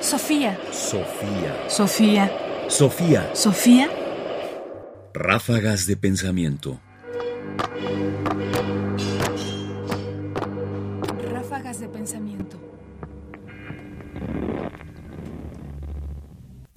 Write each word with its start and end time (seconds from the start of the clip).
Sofía. 0.00 0.58
Sofía. 0.72 1.68
Sofía. 1.68 2.32
Sofía. 2.68 3.30
Sofía. 3.34 3.90
Ráfagas 5.12 5.86
de 5.86 5.96
pensamiento. 5.98 6.80
Ráfagas 11.30 11.80
de 11.80 11.88
pensamiento. 11.88 12.56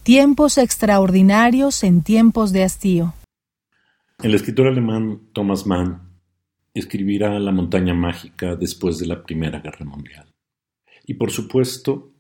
Tiempos 0.03 0.57
extraordinarios 0.57 1.85
en 1.85 2.03
tiempos 2.03 2.51
de 2.51 2.63
hastío. 2.63 3.13
El 4.21 4.35
escritor 4.35 4.67
alemán 4.67 5.29
Thomas 5.31 5.65
Mann 5.65 6.19
escribirá 6.73 7.39
La 7.39 7.53
montaña 7.53 7.93
mágica 7.93 8.57
después 8.57 8.99
de 8.99 9.07
la 9.07 9.23
Primera 9.23 9.59
Guerra 9.59 9.85
Mundial. 9.85 10.27
Y 11.05 11.13
por 11.13 11.31
supuesto, 11.31 12.12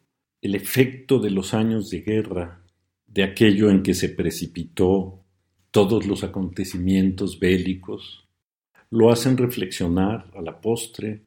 el 0.43 0.55
efecto 0.55 1.19
de 1.19 1.31
los 1.31 1.53
años 1.53 1.89
de 1.89 2.01
guerra, 2.01 2.59
de 3.07 3.23
aquello 3.23 3.69
en 3.69 3.81
que 3.81 3.93
se 3.93 4.09
precipitó 4.09 5.23
todos 5.71 6.05
los 6.05 6.25
acontecimientos 6.25 7.39
bélicos, 7.39 8.27
lo 8.89 9.09
hacen 9.09 9.37
reflexionar 9.37 10.29
a 10.35 10.41
la 10.41 10.59
postre 10.59 11.21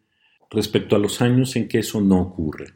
respecto 0.50 0.96
a 0.96 0.98
los 0.98 1.22
años 1.22 1.56
en 1.56 1.66
que 1.66 1.78
eso 1.78 1.98
no 2.02 2.20
ocurre. 2.20 2.74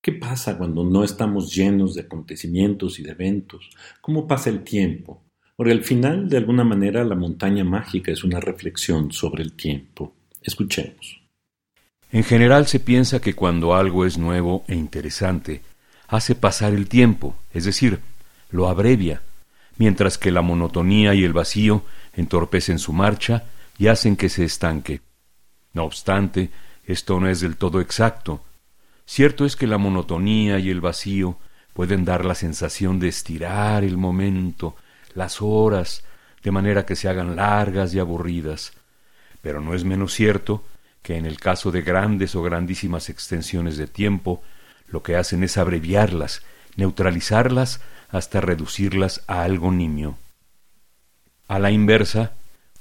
¿Qué 0.00 0.10
pasa 0.10 0.58
cuando 0.58 0.82
no 0.82 1.04
estamos 1.04 1.54
llenos 1.54 1.94
de 1.94 2.02
acontecimientos 2.02 2.98
y 2.98 3.04
de 3.04 3.12
eventos? 3.12 3.70
¿Cómo 4.00 4.26
pasa 4.26 4.50
el 4.50 4.64
tiempo? 4.64 5.22
Porque 5.54 5.72
al 5.72 5.84
final, 5.84 6.28
de 6.28 6.36
alguna 6.36 6.64
manera, 6.64 7.04
la 7.04 7.14
montaña 7.14 7.62
mágica 7.62 8.10
es 8.10 8.24
una 8.24 8.40
reflexión 8.40 9.12
sobre 9.12 9.44
el 9.44 9.52
tiempo. 9.52 10.16
Escuchemos. 10.42 11.23
En 12.14 12.22
general 12.22 12.68
se 12.68 12.78
piensa 12.78 13.20
que 13.20 13.34
cuando 13.34 13.74
algo 13.74 14.06
es 14.06 14.18
nuevo 14.18 14.64
e 14.68 14.76
interesante, 14.76 15.62
hace 16.06 16.36
pasar 16.36 16.72
el 16.72 16.88
tiempo, 16.88 17.34
es 17.52 17.64
decir, 17.64 17.98
lo 18.50 18.68
abrevia, 18.68 19.20
mientras 19.78 20.16
que 20.16 20.30
la 20.30 20.40
monotonía 20.40 21.12
y 21.14 21.24
el 21.24 21.32
vacío 21.32 21.82
entorpecen 22.12 22.78
su 22.78 22.92
marcha 22.92 23.42
y 23.78 23.88
hacen 23.88 24.14
que 24.14 24.28
se 24.28 24.44
estanque. 24.44 25.00
No 25.72 25.82
obstante, 25.82 26.50
esto 26.84 27.18
no 27.18 27.28
es 27.28 27.40
del 27.40 27.56
todo 27.56 27.80
exacto. 27.80 28.44
Cierto 29.04 29.44
es 29.44 29.56
que 29.56 29.66
la 29.66 29.78
monotonía 29.78 30.60
y 30.60 30.70
el 30.70 30.80
vacío 30.80 31.36
pueden 31.72 32.04
dar 32.04 32.24
la 32.24 32.36
sensación 32.36 33.00
de 33.00 33.08
estirar 33.08 33.82
el 33.82 33.96
momento, 33.96 34.76
las 35.14 35.42
horas, 35.42 36.04
de 36.44 36.52
manera 36.52 36.86
que 36.86 36.94
se 36.94 37.08
hagan 37.08 37.34
largas 37.34 37.92
y 37.92 37.98
aburridas. 37.98 38.72
Pero 39.42 39.60
no 39.60 39.74
es 39.74 39.82
menos 39.82 40.14
cierto 40.14 40.62
que 41.04 41.16
en 41.18 41.26
el 41.26 41.38
caso 41.38 41.70
de 41.70 41.82
grandes 41.82 42.34
o 42.34 42.42
grandísimas 42.42 43.10
extensiones 43.10 43.76
de 43.76 43.86
tiempo, 43.86 44.42
lo 44.88 45.02
que 45.02 45.16
hacen 45.16 45.44
es 45.44 45.58
abreviarlas, 45.58 46.42
neutralizarlas 46.76 47.82
hasta 48.08 48.40
reducirlas 48.40 49.22
a 49.26 49.42
algo 49.42 49.70
nimio. 49.70 50.16
A 51.46 51.58
la 51.58 51.70
inversa, 51.70 52.32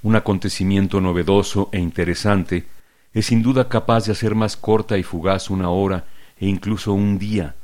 un 0.03 0.15
acontecimiento 0.15 1.01
novedoso 1.01 1.67
e 1.73 1.79
interesante 1.79 2.65
es 3.13 3.25
sin 3.25 3.43
duda 3.43 3.67
capaz 3.67 4.05
de 4.05 4.13
hacer 4.13 4.35
más 4.35 4.55
corta 4.55 4.97
y 4.97 5.03
fugaz 5.03 5.49
una 5.49 5.69
hora 5.69 6.05
e 6.37 6.47
incluso 6.47 6.93
un 6.93 7.19
día, 7.19 7.55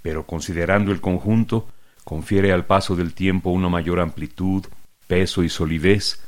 pero 0.00 0.26
considerando 0.26 0.92
el 0.92 1.00
conjunto, 1.00 1.66
confiere 2.04 2.52
al 2.52 2.66
paso 2.66 2.94
del 2.94 3.14
tiempo 3.14 3.50
una 3.50 3.68
mayor 3.68 3.98
amplitud, 3.98 4.64
peso 5.08 5.42
y 5.42 5.48
solidez, 5.48 6.22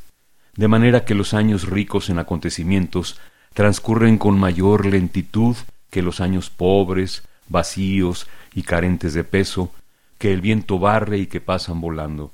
de 0.57 0.67
manera 0.67 1.05
que 1.05 1.15
los 1.15 1.35
años 1.35 1.69
ricos 1.69 2.11
en 2.11 2.19
acontecimientos 2.19 3.21
transcurren 3.57 4.19
con 4.19 4.39
mayor 4.39 4.85
lentitud 4.85 5.57
que 5.89 6.03
los 6.03 6.21
años 6.21 6.51
pobres, 6.51 7.23
vacíos 7.49 8.27
y 8.55 8.65
carentes 8.65 9.15
de 9.15 9.25
peso, 9.25 9.73
que 10.19 10.31
el 10.31 10.43
viento 10.43 10.79
barre 10.79 11.17
y 11.17 11.27
que 11.27 11.41
pasan 11.41 11.81
volando. 11.81 12.33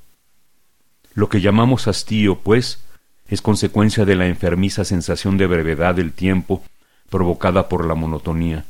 Lo 1.13 1.29
que 1.29 1.39
llamamos 1.39 1.87
hastío, 1.87 2.39
pues, 2.39 2.83
es 3.29 3.41
consecuencia 3.41 4.03
de 4.03 4.17
la 4.17 4.27
enfermiza 4.27 4.83
sensación 4.83 5.37
de 5.37 5.47
brevedad 5.47 5.95
del 5.95 6.11
tiempo 6.11 6.61
provocada 7.09 7.69
por 7.69 7.87
la 7.87 7.95
monotonía. 7.95 8.65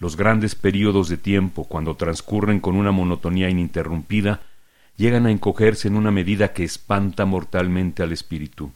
Los 0.00 0.16
grandes 0.16 0.54
períodos 0.54 1.10
de 1.10 1.18
tiempo, 1.18 1.64
cuando 1.64 1.94
transcurren 1.94 2.58
con 2.58 2.76
una 2.76 2.90
monotonía 2.90 3.50
ininterrumpida, 3.50 4.40
llegan 4.96 5.26
a 5.26 5.30
encogerse 5.30 5.88
en 5.88 5.96
una 5.96 6.10
medida 6.10 6.54
que 6.54 6.64
espanta 6.64 7.26
mortalmente 7.26 8.02
al 8.02 8.12
espíritu. 8.12 8.72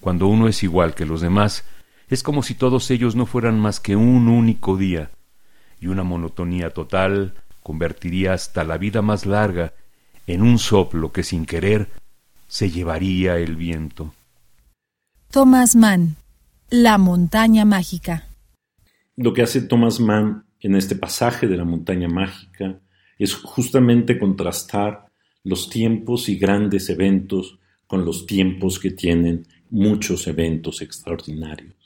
Cuando 0.00 0.26
uno 0.26 0.48
es 0.48 0.62
igual 0.62 0.94
que 0.94 1.06
los 1.06 1.22
demás, 1.22 1.64
es 2.08 2.22
como 2.22 2.42
si 2.42 2.54
todos 2.54 2.90
ellos 2.90 3.16
no 3.16 3.26
fueran 3.26 3.58
más 3.58 3.80
que 3.80 3.96
un 3.96 4.28
único 4.28 4.76
día, 4.76 5.10
y 5.80 5.88
una 5.88 6.02
monotonía 6.02 6.70
total 6.70 7.34
convertiría 7.62 8.32
hasta 8.34 8.64
la 8.64 8.78
vida 8.78 9.02
más 9.02 9.26
larga 9.26 9.72
en 10.26 10.42
un 10.42 10.58
soplo 10.58 11.12
que 11.12 11.22
sin 11.22 11.46
querer 11.46 11.88
se 12.46 12.70
llevaría 12.70 13.36
el 13.38 13.56
viento. 13.56 14.14
Thomas 15.30 15.74
Mann, 15.74 16.16
La 16.70 16.98
montaña 16.98 17.64
mágica. 17.64 18.28
Lo 19.16 19.32
que 19.32 19.42
hace 19.42 19.62
Thomas 19.62 20.00
Mann 20.00 20.44
en 20.60 20.74
este 20.76 20.96
pasaje 20.96 21.46
de 21.46 21.56
la 21.56 21.64
montaña 21.64 22.08
mágica 22.08 22.78
es 23.18 23.34
justamente 23.34 24.18
contrastar 24.18 25.06
los 25.42 25.68
tiempos 25.68 26.28
y 26.28 26.36
grandes 26.36 26.88
eventos 26.88 27.58
con 27.86 28.04
los 28.04 28.26
tiempos 28.26 28.78
que 28.78 28.90
tienen 28.90 29.46
muchos 29.70 30.26
eventos 30.26 30.80
extraordinarios. 30.80 31.83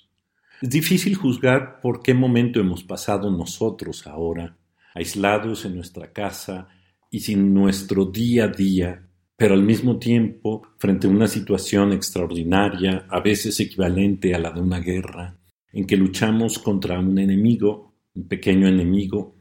Es 0.61 0.71
difícil 0.71 1.15
juzgar 1.15 1.81
por 1.81 2.03
qué 2.03 2.15
momento 2.15 2.59
hemos 2.59 2.83
pasado 2.83 3.31
nosotros 3.31 4.09
ahora, 4.09 4.59
aislados 4.93 5.65
en 5.65 5.77
nuestra 5.77 6.13
casa 6.13 6.69
y 7.13 7.21
sin 7.21 7.55
nuestro 7.55 8.07
día 8.07 8.45
a 8.45 8.49
día, 8.49 9.09
pero 9.37 9.55
al 9.55 9.63
mismo 9.63 10.01
tiempo 10.01 10.63
frente 10.79 11.07
a 11.07 11.11
una 11.11 11.29
situación 11.29 11.93
extraordinaria, 11.93 13.07
a 13.09 13.21
veces 13.21 13.61
equivalente 13.61 14.35
a 14.35 14.41
la 14.41 14.51
de 14.51 14.61
una 14.61 14.81
guerra, 14.81 15.39
en 15.73 15.87
que 15.87 15.97
luchamos 15.97 16.59
contra 16.59 16.99
un 16.99 17.17
enemigo, 17.21 17.95
un 18.17 18.27
pequeño 18.27 18.67
enemigo, 18.67 19.37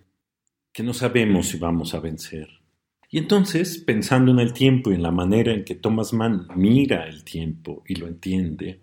que 0.72 0.84
no 0.84 0.94
sabemos 0.94 1.47
si 1.47 1.57
vamos 1.57 1.95
a 1.95 1.99
vencer. 1.99 2.47
Y 3.09 3.17
entonces, 3.17 3.79
pensando 3.79 4.31
en 4.31 4.39
el 4.39 4.53
tiempo 4.53 4.91
y 4.91 4.95
en 4.95 5.01
la 5.01 5.11
manera 5.11 5.51
en 5.51 5.63
que 5.63 5.73
Thomas 5.73 6.13
Mann 6.13 6.47
mira 6.55 7.07
el 7.07 7.23
tiempo 7.23 7.81
y 7.88 7.95
lo 7.95 8.05
entiende, 8.05 8.81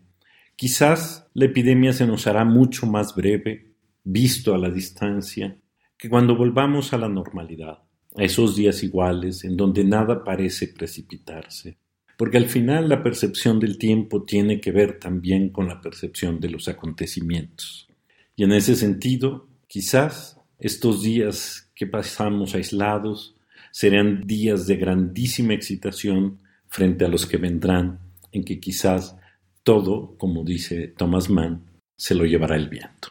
Quizás 0.56 1.26
la 1.34 1.46
epidemia 1.46 1.92
se 1.92 2.06
nos 2.06 2.26
hará 2.26 2.44
mucho 2.44 2.86
más 2.86 3.14
breve, 3.14 3.72
visto 4.04 4.54
a 4.54 4.58
la 4.58 4.70
distancia, 4.70 5.58
que 5.96 6.08
cuando 6.08 6.36
volvamos 6.36 6.92
a 6.92 6.98
la 6.98 7.08
normalidad, 7.08 7.78
a 8.16 8.22
esos 8.22 8.54
días 8.54 8.82
iguales 8.82 9.44
en 9.44 9.56
donde 9.56 9.82
nada 9.84 10.22
parece 10.22 10.68
precipitarse, 10.68 11.76
porque 12.16 12.36
al 12.36 12.46
final 12.46 12.88
la 12.88 13.02
percepción 13.02 13.58
del 13.58 13.78
tiempo 13.78 14.22
tiene 14.22 14.60
que 14.60 14.70
ver 14.70 15.00
también 15.00 15.48
con 15.48 15.66
la 15.66 15.80
percepción 15.80 16.38
de 16.38 16.50
los 16.50 16.68
acontecimientos. 16.68 17.88
Y 18.36 18.44
en 18.44 18.52
ese 18.52 18.76
sentido, 18.76 19.48
quizás 19.66 20.38
estos 20.58 21.02
días 21.02 21.72
que 21.74 21.86
pasamos 21.86 22.54
aislados 22.54 23.36
serán 23.72 24.24
días 24.24 24.68
de 24.68 24.76
grandísima 24.76 25.54
excitación 25.54 26.38
frente 26.68 27.04
a 27.04 27.08
los 27.08 27.26
que 27.26 27.38
vendrán, 27.38 27.98
en 28.30 28.44
que 28.44 28.60
quizás 28.60 29.16
todo, 29.64 30.16
como 30.18 30.44
dice 30.44 30.88
Thomas 30.88 31.28
Mann, 31.28 31.64
se 31.96 32.14
lo 32.14 32.24
llevará 32.24 32.56
el 32.56 32.68
viento. 32.68 33.08